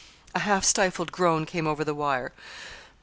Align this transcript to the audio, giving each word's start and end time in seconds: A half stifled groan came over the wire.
A 0.33 0.39
half 0.39 0.65
stifled 0.65 1.11
groan 1.11 1.45
came 1.45 1.67
over 1.67 1.83
the 1.83 1.93
wire. 1.93 2.31